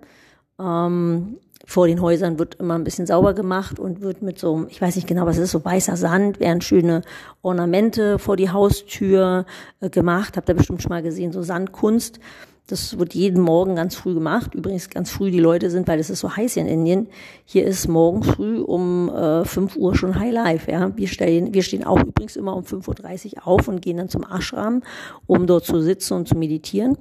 Ähm, 0.61 1.38
vor 1.64 1.87
den 1.87 2.02
Häusern 2.02 2.38
wird 2.38 2.57
immer 2.57 2.75
ein 2.75 2.85
bisschen 2.85 3.07
sauber 3.07 3.33
gemacht 3.33 3.78
und 3.78 4.02
wird 4.02 4.21
mit 4.21 4.38
so, 4.38 4.67
ich 4.69 4.83
weiß 4.83 4.97
nicht 4.97 5.09
genau, 5.09 5.25
was 5.25 5.38
es 5.38 5.45
ist, 5.45 5.52
so 5.52 5.64
weißer 5.64 5.97
Sand, 5.97 6.38
werden 6.38 6.61
schöne 6.61 7.00
Ornamente 7.40 8.19
vor 8.19 8.37
die 8.37 8.50
Haustür 8.50 9.47
äh, 9.81 9.88
gemacht. 9.88 10.37
Habt 10.37 10.50
ihr 10.50 10.55
bestimmt 10.55 10.83
schon 10.83 10.90
mal 10.90 11.02
gesehen, 11.02 11.33
so 11.33 11.43
Sandkunst. 11.43 12.21
Das 12.69 12.99
wird 12.99 13.14
jeden 13.14 13.42
Morgen 13.42 13.75
ganz 13.75 13.97
früh 13.97 14.14
gemacht. 14.14 14.54
Übrigens 14.54 14.88
ganz 14.88 15.11
früh 15.11 15.31
die 15.31 15.40
Leute 15.40 15.69
sind, 15.69 15.88
weil 15.88 15.99
es 15.99 16.11
ist 16.11 16.21
so 16.21 16.37
heiß 16.37 16.57
in 16.57 16.66
Indien. 16.66 17.09
Hier 17.45 17.66
ist 17.66 17.88
morgen 17.88 18.23
früh 18.23 18.61
um 18.61 19.09
äh, 19.09 19.45
5 19.45 19.76
Uhr 19.76 19.97
schon 19.97 20.19
High 20.19 20.33
Life. 20.33 20.71
Ja. 20.71 20.97
Wir, 20.97 21.09
stehen, 21.09 21.52
wir 21.54 21.62
stehen 21.62 21.85
auch 21.85 22.00
übrigens 22.00 22.37
immer 22.37 22.54
um 22.57 22.62
5.30 22.62 23.37
Uhr 23.37 23.47
auf 23.47 23.69
und 23.69 23.83
gehen 23.83 23.97
dann 23.97 24.09
zum 24.09 24.25
Ashram, 24.25 24.83
um 25.26 25.47
dort 25.47 25.64
zu 25.64 25.83
sitzen 25.83 26.14
und 26.14 26.28
zu 26.28 26.37
meditieren. 26.37 26.97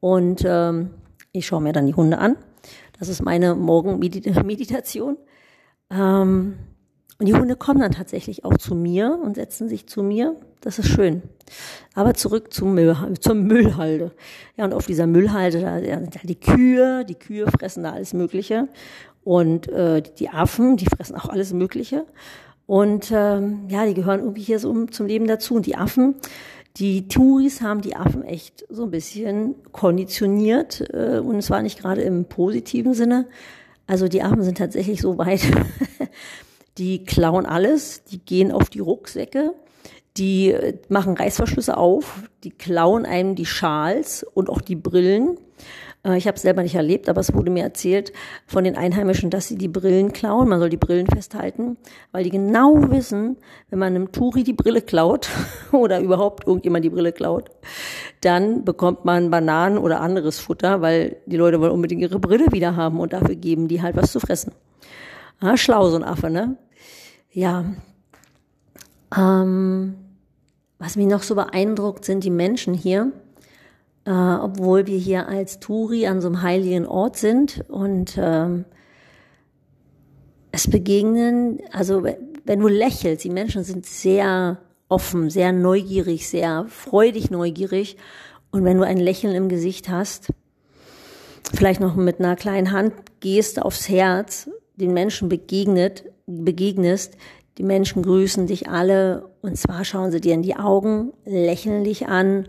Und 0.00 0.42
ähm, 0.44 0.90
ich 1.32 1.46
schaue 1.46 1.62
mir 1.62 1.72
dann 1.72 1.86
die 1.86 1.94
Hunde 1.94 2.18
an. 2.18 2.36
Das 2.98 3.08
ist 3.08 3.22
meine 3.22 3.54
Morgenmeditation. 3.54 5.16
Ähm, 5.90 6.58
und 7.18 7.26
die 7.26 7.34
Hunde 7.34 7.56
kommen 7.56 7.80
dann 7.80 7.90
tatsächlich 7.90 8.44
auch 8.44 8.56
zu 8.58 8.76
mir 8.76 9.18
und 9.20 9.34
setzen 9.34 9.68
sich 9.68 9.88
zu 9.88 10.04
mir. 10.04 10.36
Das 10.60 10.78
ist 10.78 10.88
schön. 10.88 11.22
Aber 11.94 12.14
zurück 12.14 12.52
zum 12.52 12.74
Müll, 12.74 12.96
zur 13.20 13.34
Müllhalde. 13.34 14.12
Ja, 14.56 14.66
und 14.66 14.72
auf 14.72 14.86
dieser 14.86 15.08
Müllhalde, 15.08 15.60
da, 15.60 15.80
sind 15.80 16.14
halt 16.14 16.28
die 16.28 16.38
Kühe, 16.38 17.04
die 17.04 17.16
Kühe 17.16 17.46
fressen 17.50 17.82
da 17.82 17.92
alles 17.92 18.14
Mögliche. 18.14 18.68
Und 19.24 19.68
äh, 19.68 20.00
die 20.00 20.28
Affen, 20.28 20.76
die 20.76 20.86
fressen 20.86 21.16
auch 21.16 21.28
alles 21.28 21.52
Mögliche. 21.52 22.06
Und 22.66 23.10
ähm, 23.12 23.64
ja, 23.68 23.84
die 23.84 23.94
gehören 23.94 24.20
irgendwie 24.20 24.42
hier 24.42 24.60
so 24.60 24.86
zum 24.86 25.06
Leben 25.06 25.26
dazu. 25.26 25.56
Und 25.56 25.66
die 25.66 25.76
Affen, 25.76 26.14
die 26.76 27.08
Touris 27.08 27.62
haben 27.62 27.80
die 27.80 27.96
Affen 27.96 28.22
echt 28.22 28.64
so 28.68 28.84
ein 28.84 28.92
bisschen 28.92 29.56
konditioniert. 29.72 30.88
Äh, 30.94 31.18
und 31.18 31.42
zwar 31.42 31.62
nicht 31.62 31.80
gerade 31.80 32.02
im 32.02 32.26
positiven 32.26 32.94
Sinne. 32.94 33.26
Also 33.88 34.06
die 34.06 34.22
Affen 34.22 34.42
sind 34.42 34.58
tatsächlich 34.58 35.00
so 35.00 35.18
weit, 35.18 35.40
die 36.78 37.04
klauen 37.04 37.46
alles, 37.46 38.04
die 38.04 38.18
gehen 38.18 38.52
auf 38.52 38.70
die 38.70 38.80
Rucksäcke, 38.80 39.52
die 40.16 40.54
machen 40.88 41.16
Reißverschlüsse 41.16 41.76
auf, 41.76 42.22
die 42.44 42.50
klauen 42.50 43.04
einem 43.04 43.34
die 43.34 43.46
Schals 43.46 44.24
und 44.34 44.48
auch 44.48 44.60
die 44.60 44.76
Brillen. 44.76 45.38
Äh, 46.04 46.16
ich 46.16 46.26
habe 46.26 46.36
es 46.36 46.42
selber 46.42 46.62
nicht 46.62 46.74
erlebt, 46.74 47.08
aber 47.08 47.20
es 47.20 47.34
wurde 47.34 47.50
mir 47.50 47.62
erzählt 47.62 48.12
von 48.46 48.64
den 48.64 48.76
Einheimischen, 48.76 49.30
dass 49.30 49.48
sie 49.48 49.56
die 49.56 49.68
Brillen 49.68 50.12
klauen. 50.12 50.48
Man 50.48 50.58
soll 50.58 50.70
die 50.70 50.76
Brillen 50.76 51.06
festhalten, 51.06 51.76
weil 52.12 52.24
die 52.24 52.30
genau 52.30 52.90
wissen, 52.90 53.36
wenn 53.70 53.78
man 53.78 53.94
einem 53.94 54.12
Turi 54.12 54.42
die 54.42 54.52
Brille 54.52 54.82
klaut 54.82 55.28
oder 55.72 56.00
überhaupt 56.00 56.46
irgendjemand 56.46 56.84
die 56.84 56.90
Brille 56.90 57.12
klaut, 57.12 57.50
dann 58.20 58.64
bekommt 58.64 59.04
man 59.04 59.30
Bananen 59.30 59.78
oder 59.78 60.00
anderes 60.00 60.38
Futter, 60.38 60.80
weil 60.80 61.16
die 61.26 61.36
Leute 61.36 61.60
wollen 61.60 61.72
unbedingt 61.72 62.02
ihre 62.02 62.18
Brille 62.18 62.50
wieder 62.50 62.76
haben 62.76 63.00
und 63.00 63.12
dafür 63.12 63.36
geben 63.36 63.68
die 63.68 63.82
halt 63.82 63.96
was 63.96 64.12
zu 64.12 64.20
fressen. 64.20 64.52
Ah, 65.40 65.56
schlau, 65.56 65.88
so 65.88 65.96
ein 65.96 66.02
Affe, 66.02 66.30
ne? 66.30 66.56
Ja. 67.30 67.64
Ähm, 69.16 69.94
was 70.78 70.96
mich 70.96 71.06
noch 71.06 71.22
so 71.22 71.34
beeindruckt, 71.34 72.04
sind 72.04 72.24
die 72.24 72.30
Menschen 72.30 72.74
hier 72.74 73.12
äh, 74.08 74.10
obwohl 74.10 74.86
wir 74.86 74.96
hier 74.96 75.28
als 75.28 75.60
Turi 75.60 76.06
an 76.06 76.22
so 76.22 76.28
einem 76.28 76.40
heiligen 76.40 76.86
Ort 76.86 77.18
sind 77.18 77.62
und 77.68 78.16
ähm, 78.18 78.64
es 80.50 80.66
begegnen, 80.68 81.60
also 81.72 82.02
wenn 82.02 82.60
du 82.60 82.68
lächelst, 82.68 83.22
die 83.22 83.30
Menschen 83.30 83.64
sind 83.64 83.84
sehr 83.84 84.56
offen, 84.88 85.28
sehr 85.28 85.52
neugierig, 85.52 86.26
sehr 86.26 86.64
freudig 86.68 87.30
neugierig 87.30 87.98
und 88.50 88.64
wenn 88.64 88.78
du 88.78 88.82
ein 88.82 88.96
Lächeln 88.96 89.34
im 89.34 89.50
Gesicht 89.50 89.90
hast, 89.90 90.28
vielleicht 91.54 91.80
noch 91.80 91.94
mit 91.94 92.18
einer 92.18 92.34
kleinen 92.34 92.72
Hand 92.72 92.94
gehst 93.20 93.60
aufs 93.60 93.90
Herz, 93.90 94.48
den 94.76 94.94
Menschen 94.94 95.28
begegnet, 95.28 96.04
begegnest, 96.28 97.16
die 97.56 97.64
Menschen 97.64 98.02
grüßen 98.02 98.46
dich 98.46 98.68
alle 98.68 99.30
und 99.42 99.56
zwar 99.56 99.84
schauen 99.84 100.12
sie 100.12 100.20
dir 100.20 100.34
in 100.34 100.42
die 100.42 100.56
Augen, 100.56 101.12
lächeln 101.24 101.82
dich 101.82 102.06
an 102.06 102.46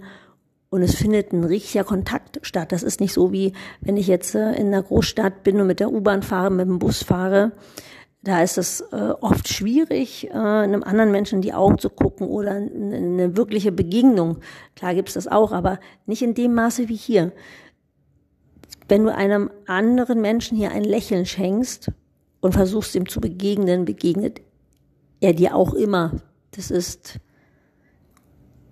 und 0.69 0.83
es 0.83 0.93
findet 0.93 1.33
ein 1.33 1.43
richtiger 1.43 1.83
Kontakt 1.83 2.39
statt. 2.43 2.71
Das 2.71 2.83
ist 2.83 2.99
nicht 2.99 3.13
so 3.13 3.31
wie, 3.31 3.53
wenn 3.81 3.97
ich 3.97 4.07
jetzt 4.07 4.35
äh, 4.35 4.53
in 4.53 4.67
einer 4.67 4.83
Großstadt 4.83 5.43
bin 5.43 5.59
und 5.59 5.67
mit 5.67 5.79
der 5.79 5.91
U-Bahn 5.91 6.21
fahre, 6.21 6.51
mit 6.51 6.67
dem 6.67 6.77
Bus 6.77 7.01
fahre. 7.01 7.53
Da 8.21 8.43
ist 8.43 8.57
es 8.57 8.81
äh, 8.91 9.13
oft 9.21 9.47
schwierig, 9.47 10.27
äh, 10.27 10.33
einem 10.33 10.83
anderen 10.83 11.11
Menschen 11.11 11.35
in 11.35 11.41
die 11.41 11.53
Augen 11.53 11.79
zu 11.79 11.89
gucken 11.89 12.27
oder 12.27 12.51
eine 12.51 13.35
wirkliche 13.35 13.71
Begegnung. 13.71 14.37
Klar 14.75 14.93
gibt's 14.93 15.13
das 15.13 15.27
auch, 15.27 15.53
aber 15.53 15.79
nicht 16.05 16.21
in 16.21 16.35
dem 16.35 16.53
Maße 16.53 16.89
wie 16.89 16.95
hier. 16.95 17.31
Wenn 18.87 19.05
du 19.05 19.15
einem 19.15 19.49
anderen 19.65 20.21
Menschen 20.21 20.57
hier 20.57 20.71
ein 20.71 20.83
Lächeln 20.83 21.25
schenkst 21.25 21.91
und 22.41 22.53
versuchst 22.53 22.95
ihm 22.95 23.07
zu 23.07 23.21
begegnen, 23.21 23.85
begegnet 23.85 24.41
er 25.21 25.33
dir 25.33 25.55
auch 25.55 25.73
immer. 25.73 26.21
Das 26.51 26.71
ist 26.71 27.19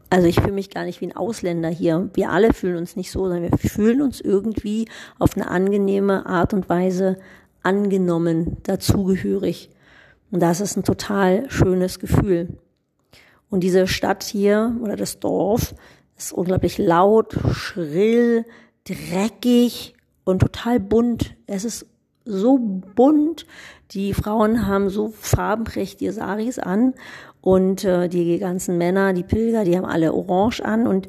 also 0.10 0.28
ich 0.28 0.40
fühle 0.40 0.54
mich 0.54 0.70
gar 0.70 0.86
nicht 0.86 1.02
wie 1.02 1.08
ein 1.08 1.16
Ausländer 1.16 1.70
hier. 1.70 2.10
Wir 2.14 2.30
alle 2.30 2.54
fühlen 2.54 2.78
uns 2.78 2.96
nicht 2.96 3.12
so, 3.12 3.28
sondern 3.28 3.52
wir 3.52 3.58
fühlen 3.58 4.02
uns 4.02 4.22
irgendwie 4.22 4.88
auf 5.20 5.36
eine 5.36 5.50
angenehme 5.50 6.26
Art 6.26 6.54
und 6.54 6.70
Weise 6.70 7.18
angenommen, 7.62 8.58
dazugehörig. 8.64 9.70
Und 10.32 10.42
das 10.42 10.62
ist 10.62 10.78
ein 10.78 10.84
total 10.84 11.50
schönes 11.50 12.00
Gefühl. 12.00 12.58
Und 13.50 13.62
diese 13.62 13.88
Stadt 13.88 14.24
hier 14.24 14.78
oder 14.82 14.96
das 14.96 15.20
Dorf 15.20 15.76
ist 16.18 16.32
unglaublich 16.32 16.78
laut, 16.78 17.38
schrill, 17.52 18.46
dreckig 18.86 19.94
und 20.24 20.40
total 20.40 20.80
bunt. 20.80 21.36
Es 21.48 21.66
ist 21.66 21.86
so 22.28 22.58
bunt. 22.96 23.46
Die 23.92 24.14
Frauen 24.14 24.68
haben 24.68 24.90
so 24.90 25.10
farbenprächtige 25.10 26.12
Saris 26.12 26.60
an 26.60 26.94
und 27.42 27.84
äh, 27.84 28.10
die 28.10 28.38
ganzen 28.40 28.78
Männer, 28.78 29.14
die 29.14 29.24
Pilger, 29.24 29.64
die 29.64 29.78
haben 29.78 29.86
alle 29.86 30.14
orange 30.14 30.62
an 30.62 30.88
und 30.88 31.08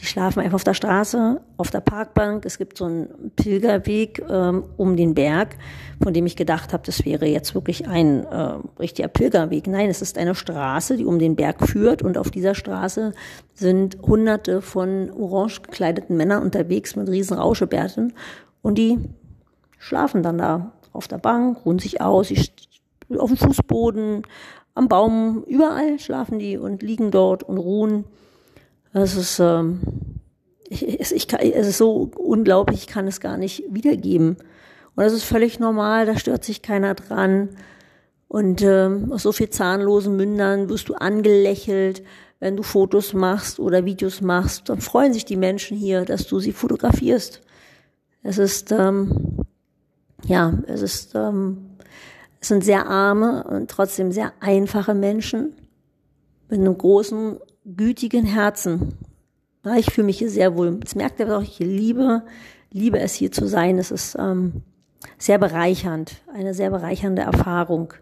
die 0.00 0.06
schlafen 0.06 0.40
einfach 0.40 0.56
auf 0.56 0.64
der 0.64 0.74
Straße, 0.74 1.40
auf 1.56 1.70
der 1.70 1.80
Parkbank. 1.80 2.44
Es 2.44 2.58
gibt 2.58 2.78
so 2.78 2.84
einen 2.84 3.32
Pilgerweg 3.34 4.22
ähm, 4.28 4.64
um 4.76 4.96
den 4.96 5.14
Berg, 5.14 5.56
von 6.00 6.14
dem 6.14 6.24
ich 6.26 6.36
gedacht 6.36 6.72
habe, 6.72 6.84
das 6.86 7.04
wäre 7.04 7.26
jetzt 7.26 7.54
wirklich 7.54 7.88
ein 7.88 8.24
äh, 8.24 8.54
richtiger 8.78 9.08
Pilgerweg. 9.08 9.66
Nein, 9.66 9.90
es 9.90 10.00
ist 10.00 10.16
eine 10.16 10.36
Straße, 10.36 10.96
die 10.96 11.04
um 11.04 11.18
den 11.18 11.34
Berg 11.34 11.66
führt 11.66 12.02
und 12.02 12.16
auf 12.16 12.30
dieser 12.30 12.54
Straße 12.54 13.12
sind 13.54 13.98
hunderte 14.02 14.62
von 14.62 15.10
orange 15.10 15.62
gekleideten 15.62 16.16
Männern 16.16 16.44
unterwegs 16.44 16.94
mit 16.94 17.08
riesen 17.08 17.36
Rauschebärten 17.36 18.12
und 18.62 18.78
die 18.78 18.98
schlafen 19.78 20.22
dann 20.22 20.38
da 20.38 20.72
auf 20.92 21.08
der 21.08 21.18
Bank, 21.18 21.64
ruhen 21.64 21.78
sich 21.78 22.00
aus, 22.00 22.32
auf 23.16 23.28
dem 23.30 23.36
Fußboden, 23.36 24.22
am 24.74 24.88
Baum, 24.88 25.44
überall 25.46 25.98
schlafen 25.98 26.38
die 26.38 26.56
und 26.56 26.82
liegen 26.82 27.10
dort 27.10 27.42
und 27.42 27.58
ruhen. 27.58 28.04
Es 28.92 29.16
ist, 29.16 29.38
ähm, 29.40 29.80
ich, 30.68 31.12
ich 31.12 31.28
kann, 31.28 31.40
es 31.40 31.66
ist 31.66 31.78
so 31.78 32.10
unglaublich, 32.16 32.80
ich 32.80 32.86
kann 32.86 33.08
es 33.08 33.20
gar 33.20 33.36
nicht 33.36 33.64
wiedergeben. 33.70 34.36
Und 34.94 35.04
das 35.04 35.12
ist 35.12 35.24
völlig 35.24 35.58
normal, 35.58 36.06
da 36.06 36.16
stört 36.16 36.44
sich 36.44 36.62
keiner 36.62 36.94
dran. 36.94 37.50
Und 38.28 38.62
ähm, 38.62 39.10
aus 39.12 39.22
so 39.22 39.32
viel 39.32 39.50
zahnlosen 39.50 40.16
Mündern 40.16 40.68
wirst 40.68 40.88
du 40.88 40.94
angelächelt, 40.94 42.02
wenn 42.40 42.56
du 42.56 42.62
Fotos 42.62 43.14
machst 43.14 43.58
oder 43.58 43.84
Videos 43.84 44.20
machst. 44.20 44.68
Dann 44.68 44.80
freuen 44.80 45.12
sich 45.12 45.24
die 45.24 45.36
Menschen 45.36 45.76
hier, 45.76 46.04
dass 46.04 46.26
du 46.26 46.38
sie 46.38 46.52
fotografierst. 46.52 47.40
Es 48.22 48.38
ist, 48.38 48.70
ähm, 48.70 49.27
ja, 50.24 50.52
es 50.66 50.82
ist 50.82 51.14
ähm, 51.14 51.68
es 52.40 52.48
sind 52.48 52.64
sehr 52.64 52.86
arme 52.86 53.44
und 53.44 53.70
trotzdem 53.70 54.12
sehr 54.12 54.32
einfache 54.40 54.94
Menschen 54.94 55.54
mit 56.48 56.60
einem 56.60 56.78
großen, 56.78 57.38
gütigen 57.64 58.24
Herzen. 58.24 58.94
Ja, 59.64 59.74
ich 59.76 59.90
fühle 59.90 60.06
mich 60.06 60.18
hier 60.18 60.30
sehr 60.30 60.56
wohl. 60.56 60.78
Jetzt 60.80 60.96
merkt 60.96 61.20
ihr 61.20 61.36
auch, 61.36 61.42
ich 61.42 61.58
liebe, 61.58 62.22
liebe 62.70 63.00
es 63.00 63.14
hier 63.14 63.32
zu 63.32 63.46
sein. 63.46 63.78
Es 63.78 63.90
ist 63.90 64.16
ähm, 64.18 64.62
sehr 65.18 65.38
bereichernd, 65.38 66.16
eine 66.32 66.54
sehr 66.54 66.70
bereichernde 66.70 67.22
Erfahrung. 67.22 67.92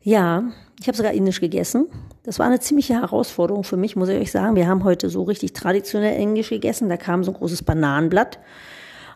Ja, 0.00 0.44
ich 0.80 0.88
habe 0.88 0.96
sogar 0.96 1.12
indisch 1.12 1.40
gegessen. 1.40 1.86
Das 2.24 2.38
war 2.38 2.46
eine 2.46 2.58
ziemliche 2.58 2.94
Herausforderung 2.94 3.64
für 3.64 3.76
mich, 3.76 3.94
muss 3.94 4.08
ich 4.08 4.20
euch 4.20 4.32
sagen. 4.32 4.56
Wir 4.56 4.66
haben 4.66 4.82
heute 4.82 5.10
so 5.10 5.22
richtig 5.22 5.52
traditionell 5.52 6.20
indisch 6.20 6.48
gegessen. 6.48 6.88
Da 6.88 6.96
kam 6.96 7.22
so 7.22 7.32
ein 7.32 7.36
großes 7.36 7.62
Bananenblatt 7.62 8.40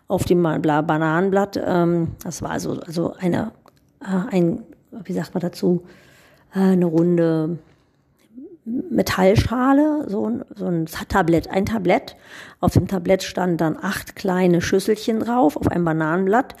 auf 0.07 0.25
dem 0.25 0.43
Bananenblatt. 0.43 1.59
Ähm, 1.63 2.15
das 2.23 2.41
war 2.41 2.51
also, 2.51 2.79
also 2.79 3.13
eine 3.19 3.51
äh, 4.01 4.35
ein, 4.35 4.63
wie 5.03 5.13
sagt 5.13 5.33
man 5.33 5.41
dazu, 5.41 5.83
äh, 6.53 6.59
eine 6.59 6.85
runde 6.85 7.59
Metallschale, 8.65 10.05
so, 10.09 10.41
so 10.55 10.65
ein 10.65 10.85
Tablett, 10.85 11.49
ein 11.49 11.65
Tablett. 11.65 12.17
Auf 12.59 12.73
dem 12.73 12.87
Tablett 12.87 13.23
standen 13.23 13.57
dann 13.57 13.77
acht 13.81 14.15
kleine 14.15 14.61
Schüsselchen 14.61 15.21
drauf, 15.21 15.55
auf 15.55 15.69
einem 15.69 15.85
Bananenblatt. 15.85 16.55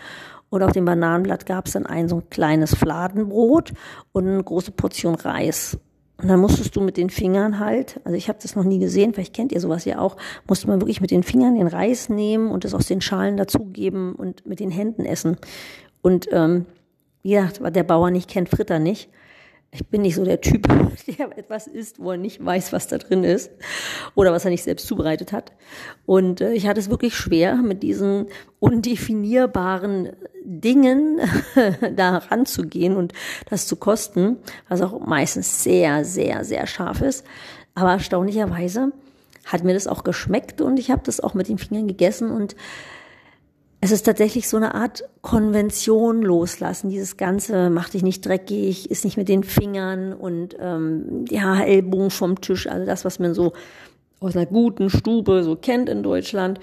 Und 0.49 0.63
auf 0.63 0.71
dem 0.71 0.85
Bananenblatt 0.85 1.45
gab 1.45 1.65
es 1.65 1.73
dann 1.73 1.85
ein 1.85 2.07
so 2.07 2.17
ein 2.17 2.29
kleines 2.29 2.73
Fladenbrot 2.73 3.73
und 4.13 4.27
eine 4.27 4.41
große 4.41 4.71
Portion 4.71 5.15
Reis. 5.15 5.77
Und 6.19 6.29
dann 6.29 6.39
musstest 6.39 6.75
du 6.75 6.81
mit 6.81 6.97
den 6.97 7.11
Fingern 7.11 7.59
halt, 7.59 7.99
also 8.03 8.17
ich 8.17 8.27
habe 8.27 8.39
das 8.41 8.55
noch 8.55 8.63
nie 8.63 8.79
gesehen, 8.79 9.13
vielleicht 9.13 9.35
kennt 9.35 9.51
ihr 9.51 9.59
sowas 9.59 9.85
ja 9.85 9.99
auch, 9.99 10.17
musste 10.47 10.67
man 10.67 10.81
wirklich 10.81 10.99
mit 10.99 11.11
den 11.11 11.21
Fingern 11.21 11.55
den 11.55 11.67
Reis 11.67 12.09
nehmen 12.09 12.49
und 12.49 12.65
es 12.65 12.73
aus 12.73 12.87
den 12.87 13.01
Schalen 13.01 13.37
dazugeben 13.37 14.13
und 14.15 14.45
mit 14.47 14.59
den 14.59 14.71
Händen 14.71 15.05
essen. 15.05 15.37
Und 16.01 16.27
ähm, 16.31 16.65
wie 17.21 17.31
gesagt, 17.31 17.75
der 17.75 17.83
Bauer 17.83 18.09
nicht 18.09 18.29
kennt, 18.29 18.49
fritt 18.49 18.69
er 18.71 18.79
nicht. 18.79 19.09
Ich 19.71 19.85
bin 19.85 20.01
nicht 20.01 20.15
so 20.15 20.23
der 20.23 20.41
Typ, 20.41 20.67
der 21.07 21.37
etwas 21.37 21.67
isst, 21.67 21.99
wo 21.99 22.11
er 22.11 22.17
nicht 22.17 22.43
weiß, 22.43 22.71
was 22.71 22.87
da 22.87 22.97
drin 22.97 23.23
ist 23.23 23.51
oder 24.15 24.31
was 24.31 24.45
er 24.45 24.51
nicht 24.51 24.63
selbst 24.63 24.87
zubereitet 24.87 25.33
hat. 25.33 25.51
Und 26.05 26.41
äh, 26.41 26.53
ich 26.53 26.67
hatte 26.67 26.79
es 26.79 26.89
wirklich 26.89 27.15
schwer, 27.15 27.55
mit 27.55 27.83
diesen 27.83 28.27
undefinierbaren 28.59 30.13
Dingen 30.45 31.19
da 31.95 32.17
ranzugehen 32.17 32.95
und 32.95 33.13
das 33.49 33.67
zu 33.67 33.75
kosten, 33.75 34.37
was 34.69 34.81
auch 34.81 35.05
meistens 35.05 35.63
sehr, 35.63 36.05
sehr, 36.05 36.45
sehr 36.45 36.65
scharf 36.65 37.01
ist. 37.01 37.25
Aber 37.75 37.91
erstaunlicherweise 37.91 38.93
hat 39.45 39.63
mir 39.63 39.73
das 39.73 39.87
auch 39.87 40.03
geschmeckt 40.03 40.61
und 40.61 40.79
ich 40.79 40.91
habe 40.91 41.01
das 41.05 41.19
auch 41.19 41.33
mit 41.33 41.47
den 41.47 41.57
Fingern 41.57 41.87
gegessen 41.87 42.31
und 42.31 42.55
es 43.79 43.91
ist 43.91 44.05
tatsächlich 44.05 44.49
so 44.49 44.57
eine 44.57 44.73
Art 44.73 45.03
Konvention 45.21 46.21
loslassen. 46.21 46.89
Dieses 46.89 47.15
Ganze, 47.15 47.69
mach 47.69 47.89
dich 47.89 48.01
nicht 48.01 48.25
dreckig, 48.25 48.89
ist 48.89 49.05
nicht 49.05 49.17
mit 49.17 49.29
den 49.29 49.43
Fingern 49.43 50.13
und 50.13 50.55
ähm, 50.59 51.25
ja, 51.29 51.61
Ellbogen 51.61 52.09
vom 52.09 52.41
Tisch, 52.41 52.67
also 52.67 52.85
das, 52.85 53.05
was 53.05 53.19
man 53.19 53.35
so 53.35 53.53
aus 54.19 54.35
einer 54.35 54.47
guten 54.47 54.89
Stube 54.89 55.43
so 55.43 55.55
kennt 55.55 55.89
in 55.89 56.01
Deutschland. 56.01 56.59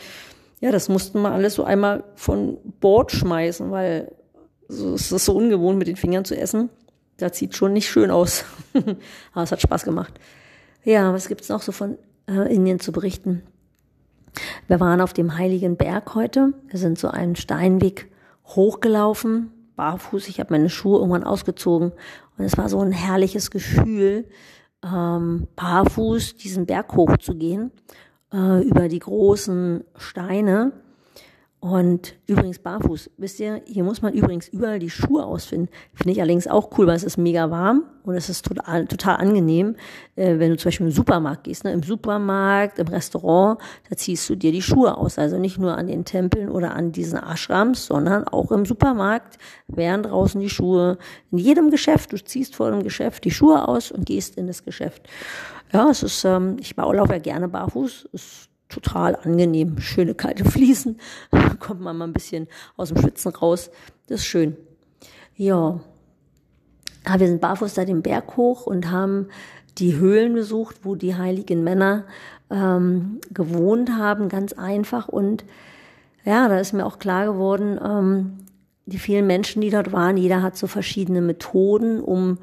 Ja, 0.61 0.73
das 0.73 0.89
mussten 0.89 1.23
wir 1.23 1.31
alles 1.31 1.55
so 1.55 1.63
einmal 1.63 2.03
von 2.17 2.59
Bord 2.81 3.13
schmeißen, 3.13 3.71
weil 3.71 4.11
so, 4.69 4.95
es 4.95 5.13
ist 5.13 5.27
so 5.27 5.37
ungewohnt, 5.37 5.79
mit 5.79 5.87
den 5.87 5.97
Fingern 5.97 6.25
zu 6.25 6.37
essen. 6.37 6.69
Das 7.19 7.39
sieht 7.39 7.55
schon 7.55 7.75
nicht 7.75 7.89
schön 7.89 8.11
aus. 8.11 8.45
Aber 9.33 9.45
es 9.45 9.53
hat 9.53 9.61
Spaß 9.61 9.85
gemacht. 9.85 10.15
Ja, 10.83 11.13
was 11.13 11.29
gibt's 11.29 11.49
noch 11.49 11.63
so 11.63 11.71
von 11.71 11.97
äh, 12.27 12.53
Indien 12.53 12.81
zu 12.81 12.91
berichten? 12.91 13.43
Wir 14.69 14.81
waren 14.81 15.01
auf 15.01 15.13
dem 15.13 15.37
Heiligen 15.37 15.77
Berg 15.77 16.15
heute. 16.15 16.55
Wir 16.69 16.79
sind 16.79 16.99
so 16.99 17.09
einen 17.09 17.37
Steinweg 17.37 18.11
hochgelaufen, 18.47 19.51
barfuß. 19.77 20.29
Ich 20.29 20.41
habe 20.41 20.55
meine 20.55 20.71
Schuhe 20.71 20.99
irgendwann 20.99 21.25
ausgezogen 21.25 21.93
und 22.37 22.45
es 22.45 22.57
war 22.57 22.69
so 22.69 22.81
ein 22.81 22.93
herrliches 22.93 23.51
Gefühl, 23.51 24.27
ähm, 24.85 25.49
barfuß 25.57 26.37
diesen 26.37 26.67
Berg 26.67 26.95
hochzugehen, 26.95 27.71
äh, 28.33 28.63
über 28.63 28.89
die 28.89 28.99
großen 28.99 29.85
Steine. 29.97 30.73
Und 31.65 32.17
übrigens 32.27 32.59
barfuß, 32.59 33.13
wisst 33.17 33.41
ihr, 33.41 33.63
hier 33.65 33.85
muss 33.85 34.03
man 34.03 34.13
übrigens 34.13 34.49
überall 34.49 34.79
die 34.79 34.91
Schuhe 34.91 35.25
ausfinden. 35.25 35.71
Finde 35.95 36.13
ich 36.13 36.21
allerdings 36.21 36.47
auch 36.47 36.77
cool, 36.77 36.87
weil 36.87 36.97
es 36.97 37.05
ist 37.05 37.17
mega 37.17 37.51
warm 37.51 37.85
und 38.03 38.17
es 38.17 38.29
ist 38.29 38.45
total, 38.45 38.87
total 38.87 39.17
angenehm, 39.17 39.75
äh, 40.15 40.39
wenn 40.39 40.51
du 40.51 40.59
zum 40.59 40.69
Beispiel 40.69 40.89
im 40.89 40.93
Supermarkt 40.93 41.45
gehst. 41.45 41.65
Ne? 41.65 41.73
Im 41.73 41.83
Supermarkt, 41.83 42.79
im 42.79 42.89
Restaurant, 42.89 43.59
da 43.89 43.97
ziehst 43.97 44.29
du 44.29 44.37
dir 44.37 44.53
die 44.53 44.61
Schuhe 44.61 44.95
aus. 44.99 45.19
Also 45.19 45.39
nicht 45.39 45.57
nur 45.57 45.79
an 45.79 45.87
den 45.87 46.05
Tempeln 46.05 46.51
oder 46.51 46.75
an 46.75 46.93
diesen 46.93 47.19
Ashrams, 47.19 47.87
sondern 47.87 48.29
auch 48.29 48.53
im 48.53 48.67
Supermarkt 48.67 49.39
wären 49.67 50.03
draußen 50.03 50.39
die 50.43 50.51
Schuhe. 50.51 50.99
In 51.31 51.39
jedem 51.39 51.71
Geschäft, 51.71 52.13
du 52.13 52.23
ziehst 52.23 52.55
vor 52.55 52.73
dem 52.73 52.83
Geschäft 52.83 53.25
die 53.25 53.31
Schuhe 53.31 53.67
aus 53.67 53.91
und 53.91 54.05
gehst 54.05 54.37
in 54.37 54.49
das 54.49 54.65
Geschäft. 54.65 55.09
Ja, 55.73 55.89
es 55.89 56.03
ist, 56.03 56.27
ähm, 56.27 56.59
ich 56.61 56.77
laufe 56.77 57.13
ja 57.15 57.19
gerne 57.21 57.49
barfuß. 57.49 58.11
Es 58.13 58.51
total 58.75 59.17
angenehm. 59.17 59.79
Schöne 59.79 60.15
kalte 60.15 60.45
Fliesen. 60.51 60.99
kommt 61.61 61.81
man 61.81 61.97
mal 61.97 62.07
ein 62.07 62.13
bisschen 62.13 62.49
aus 62.77 62.89
dem 62.89 62.99
Schwitzen 62.99 63.35
raus. 63.35 63.71
Das 64.09 64.21
ist 64.21 64.27
schön. 64.27 64.57
Ja. 65.37 65.81
Aber 67.05 67.21
wir 67.21 67.29
sind 67.29 67.41
barfuß 67.41 67.75
da 67.75 67.85
den 67.85 68.03
Berg 68.03 68.37
hoch 68.37 68.67
und 68.67 68.91
haben 68.91 69.29
die 69.79 69.97
Höhlen 69.97 70.35
besucht, 70.35 70.81
wo 70.85 70.95
die 70.95 71.17
heiligen 71.17 71.65
Männer 71.65 72.05
ähm, 72.51 73.21
gewohnt 73.33 73.91
haben, 73.91 74.29
ganz 74.29 74.53
einfach. 74.53 75.09
Und 75.09 75.45
ja, 76.25 76.49
da 76.49 76.59
ist 76.59 76.73
mir 76.73 76.87
auch 76.87 76.99
klar 76.99 77.27
geworden, 77.27 77.79
ähm, 77.85 78.39
die 78.87 78.99
vielen 78.99 79.27
Menschen, 79.27 79.63
die 79.63 79.71
dort 79.71 79.93
waren, 79.93 80.17
jeder 80.17 80.43
hat 80.43 80.57
so 80.57 80.67
verschiedene 80.67 81.21
Methoden, 81.21 82.01
um 82.01 82.39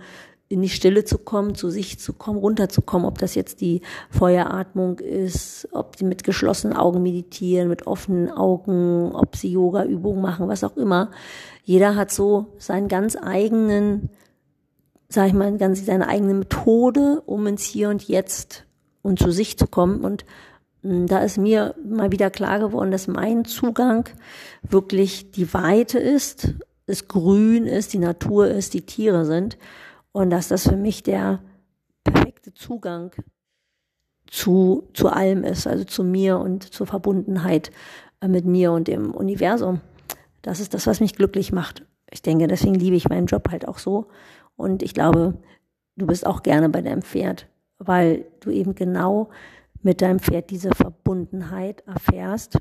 in 0.51 0.61
die 0.61 0.69
Stille 0.69 1.05
zu 1.05 1.17
kommen, 1.17 1.55
zu 1.55 1.69
sich 1.69 1.99
zu 1.99 2.13
kommen, 2.13 2.37
runterzukommen, 2.37 3.07
ob 3.07 3.17
das 3.17 3.35
jetzt 3.35 3.61
die 3.61 3.81
Feueratmung 4.09 4.99
ist, 4.99 5.67
ob 5.71 5.95
die 5.95 6.03
mit 6.03 6.23
geschlossenen 6.23 6.75
Augen 6.75 7.01
meditieren, 7.01 7.69
mit 7.69 7.87
offenen 7.87 8.29
Augen, 8.29 9.11
ob 9.13 9.35
sie 9.35 9.51
Yoga-Übungen 9.51 10.21
machen, 10.21 10.47
was 10.47 10.63
auch 10.63 10.75
immer. 10.77 11.11
Jeder 11.63 11.95
hat 11.95 12.11
so 12.11 12.47
seinen 12.57 12.87
ganz 12.87 13.15
eigenen, 13.15 14.09
sag 15.09 15.27
ich 15.27 15.33
mal, 15.33 15.57
ganz 15.57 15.85
seine 15.85 16.07
eigene 16.07 16.33
Methode, 16.33 17.21
um 17.25 17.47
ins 17.47 17.63
Hier 17.63 17.89
und 17.89 18.07
Jetzt 18.07 18.65
und 19.01 19.19
zu 19.19 19.31
sich 19.31 19.57
zu 19.57 19.67
kommen. 19.67 20.03
Und 20.03 20.25
hm, 20.83 21.07
da 21.07 21.19
ist 21.19 21.37
mir 21.37 21.75
mal 21.83 22.11
wieder 22.11 22.29
klar 22.29 22.59
geworden, 22.59 22.91
dass 22.91 23.07
mein 23.07 23.45
Zugang 23.45 24.09
wirklich 24.63 25.31
die 25.31 25.53
Weite 25.53 25.97
ist, 25.97 26.55
es 26.87 27.07
Grün 27.07 27.67
ist, 27.67 27.93
die 27.93 27.99
Natur 27.99 28.47
ist, 28.47 28.73
die 28.73 28.85
Tiere 28.85 29.25
sind 29.25 29.57
und 30.11 30.29
dass 30.29 30.49
das 30.49 30.67
für 30.67 30.75
mich 30.75 31.03
der 31.03 31.39
perfekte 32.03 32.53
Zugang 32.53 33.11
zu, 34.27 34.87
zu 34.93 35.09
allem 35.09 35.43
ist, 35.43 35.67
also 35.67 35.83
zu 35.83 36.03
mir 36.03 36.37
und 36.39 36.73
zur 36.73 36.87
Verbundenheit 36.87 37.71
äh, 38.21 38.27
mit 38.27 38.45
mir 38.45 38.71
und 38.71 38.87
dem 38.87 39.11
Universum. 39.11 39.81
Das 40.41 40.59
ist 40.59 40.73
das, 40.73 40.87
was 40.87 40.99
mich 40.99 41.15
glücklich 41.15 41.51
macht. 41.51 41.85
Ich 42.09 42.21
denke, 42.21 42.47
deswegen 42.47 42.75
liebe 42.75 42.95
ich 42.95 43.09
meinen 43.09 43.27
Job 43.27 43.49
halt 43.51 43.67
auch 43.67 43.77
so. 43.77 44.07
Und 44.55 44.83
ich 44.83 44.93
glaube, 44.93 45.37
du 45.95 46.07
bist 46.07 46.25
auch 46.25 46.43
gerne 46.43 46.69
bei 46.69 46.81
deinem 46.81 47.01
Pferd, 47.01 47.47
weil 47.77 48.25
du 48.39 48.49
eben 48.49 48.75
genau 48.75 49.29
mit 49.81 50.01
deinem 50.01 50.19
Pferd 50.19 50.49
diese 50.49 50.71
Verbundenheit 50.71 51.81
erfährst, 51.87 52.57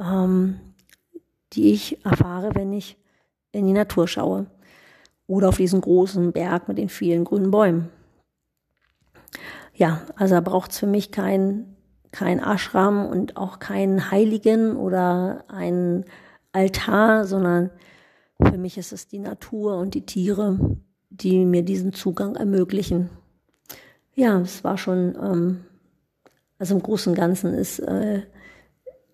ähm, 0.00 0.60
die 1.52 1.72
ich 1.72 2.04
erfahre, 2.04 2.54
wenn 2.54 2.72
ich 2.72 2.96
in 3.52 3.66
die 3.66 3.72
Natur 3.72 4.06
schaue 4.06 4.46
oder 5.30 5.48
auf 5.48 5.58
diesen 5.58 5.80
großen 5.80 6.32
Berg 6.32 6.66
mit 6.66 6.76
den 6.76 6.88
vielen 6.88 7.22
grünen 7.22 7.52
Bäumen. 7.52 7.88
Ja, 9.72 10.02
also 10.16 10.34
da 10.34 10.40
braucht 10.40 10.72
es 10.72 10.78
für 10.80 10.88
mich 10.88 11.12
kein, 11.12 11.76
kein 12.10 12.40
Ashram 12.40 13.06
und 13.06 13.36
auch 13.36 13.60
keinen 13.60 14.10
Heiligen 14.10 14.76
oder 14.76 15.44
einen 15.46 16.04
Altar, 16.50 17.26
sondern 17.26 17.70
für 18.42 18.58
mich 18.58 18.76
ist 18.76 18.92
es 18.92 19.06
die 19.06 19.20
Natur 19.20 19.76
und 19.76 19.94
die 19.94 20.04
Tiere, 20.04 20.58
die 21.10 21.44
mir 21.44 21.62
diesen 21.62 21.92
Zugang 21.92 22.34
ermöglichen. 22.34 23.08
Ja, 24.14 24.40
es 24.40 24.64
war 24.64 24.78
schon, 24.78 25.14
ähm, 25.14 25.60
also 26.58 26.74
im 26.74 26.82
Großen 26.82 27.12
und 27.12 27.16
Ganzen 27.16 27.54
ist 27.54 27.78
äh, 27.78 28.22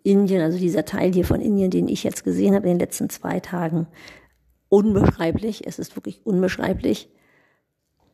Indien, 0.02 0.40
also 0.40 0.56
dieser 0.56 0.86
Teil 0.86 1.12
hier 1.12 1.26
von 1.26 1.42
Indien, 1.42 1.70
den 1.70 1.88
ich 1.88 2.04
jetzt 2.04 2.24
gesehen 2.24 2.54
habe 2.54 2.68
in 2.68 2.74
den 2.74 2.80
letzten 2.80 3.10
zwei 3.10 3.38
Tagen, 3.38 3.86
unbeschreiblich. 4.68 5.66
Es 5.66 5.78
ist 5.78 5.96
wirklich 5.96 6.20
unbeschreiblich. 6.24 7.08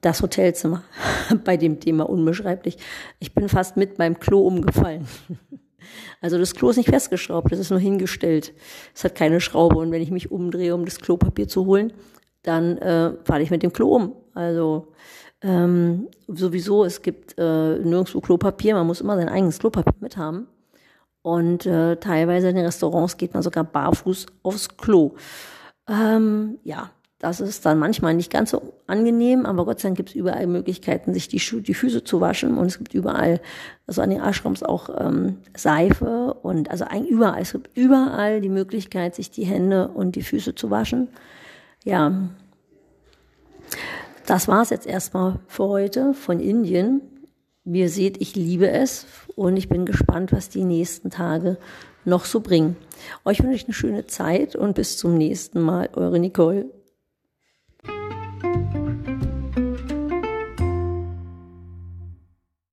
Das 0.01 0.21
Hotelzimmer 0.23 0.83
bei 1.45 1.57
dem 1.57 1.81
Thema 1.81 2.09
unbeschreiblich. 2.09 2.79
Ich 3.19 3.35
bin 3.35 3.49
fast 3.49 3.77
mit 3.77 3.99
meinem 3.99 4.19
Klo 4.19 4.47
umgefallen. 4.47 5.07
Also 6.21 6.39
das 6.39 6.55
Klo 6.55 6.71
ist 6.71 6.77
nicht 6.77 6.89
festgeschraubt, 6.89 7.51
das 7.51 7.59
ist 7.59 7.71
nur 7.71 7.81
hingestellt. 7.81 8.53
Es 8.95 9.03
hat 9.03 9.17
keine 9.17 9.41
Schraube 9.41 9.79
und 9.79 9.91
wenn 9.91 10.01
ich 10.01 10.13
mich 10.13 10.31
umdrehe, 10.31 10.77
um 10.77 10.85
das 10.85 11.01
Klopapier 11.01 11.49
zu 11.49 11.67
holen, 11.67 11.93
dann 12.43 12.79
äh, 12.79 13.15
falle 13.25 13.43
ich 13.43 13.51
mit 13.51 13.65
dem 13.65 13.73
Klo 13.73 13.89
um. 13.97 14.13
Also 14.33 14.93
ähm, 15.43 16.09
sowieso, 16.29 16.85
es 16.85 17.03
gibt 17.03 17.35
äh, 17.39 17.79
nirgendwo 17.79 18.21
Klopapier, 18.21 18.75
man 18.75 18.87
muss 18.87 19.01
immer 19.01 19.17
sein 19.17 19.29
eigenes 19.29 19.59
Klopapier 19.59 19.95
mit 20.01 20.17
haben. 20.17 20.47
Und 21.23 21.67
äh, 21.67 21.97
teilweise 21.97 22.49
in 22.49 22.57
den 22.57 22.65
Restaurants 22.65 23.17
geht 23.17 23.33
man 23.33 23.43
sogar 23.43 23.65
barfuß 23.65 24.27
aufs 24.43 24.77
Klo. 24.77 25.15
Ähm, 25.89 26.59
ja, 26.63 26.91
das 27.23 27.41
ist 27.41 27.65
dann 27.65 27.79
manchmal 27.79 28.15
nicht 28.15 28.33
ganz 28.33 28.51
so 28.51 28.75
angenehm, 28.89 29.47
aber 29.47 29.65
Gott 29.65 29.79
sei 29.79 29.89
Dank 29.89 29.97
gibt 29.97 30.09
es 30.09 30.15
überall 30.17 30.49
Möglichkeiten, 30.49 31.15
sich 31.15 31.29
die, 31.29 31.39
Schu 31.39 31.61
die 31.61 31.73
Füße 31.73 32.03
zu 32.03 32.21
waschen 32.21 32.59
und 32.59 32.67
es 32.67 32.79
gibt 32.79 32.95
überall, 32.95 33.41
also 33.87 34.03
an 34.03 34.11
den 34.11 34.21
Ashrams 34.21 34.65
auch 34.65 34.91
ähm, 34.99 35.39
Seife 35.57 36.35
und 36.43 36.69
also 36.69 36.85
eigentlich 36.85 37.13
überall, 37.13 37.43
es 37.43 37.53
gibt 37.53 37.77
überall 37.77 38.41
die 38.41 38.49
Möglichkeit, 38.49 39.15
sich 39.15 39.31
die 39.31 39.45
Hände 39.45 39.87
und 39.87 40.17
die 40.17 40.23
Füße 40.23 40.57
zu 40.57 40.71
waschen. 40.71 41.09
Ja, 41.85 42.29
das 44.27 44.49
war's 44.49 44.71
jetzt 44.71 44.89
erstmal 44.89 45.39
für 45.47 45.69
heute 45.69 46.15
von 46.15 46.41
Indien. 46.41 47.03
Wie 47.65 47.81
ihr 47.81 47.89
seht, 47.89 48.21
ich 48.21 48.35
liebe 48.35 48.69
es 48.69 49.07
und 49.37 49.57
ich 49.57 49.69
bin 49.69 49.87
gespannt, 49.87 50.33
was 50.33 50.49
die 50.49 50.65
nächsten 50.65 51.11
Tage 51.11 51.59
noch 52.05 52.25
so 52.25 52.41
bringen. 52.41 52.77
Euch 53.25 53.43
wünsche 53.43 53.57
ich 53.57 53.65
eine 53.65 53.75
schöne 53.75 54.07
Zeit 54.07 54.57
und 54.57 54.75
bis 54.75 54.97
zum 54.97 55.17
nächsten 55.17 55.61
Mal. 55.61 55.91
Eure 55.95 56.19
Nicole. 56.19 56.67